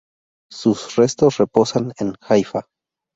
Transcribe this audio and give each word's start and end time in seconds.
Sus 0.51 0.95
restos 0.95 1.37
reposan 1.37 1.93
en 1.99 2.15
Haifa. 2.21 2.65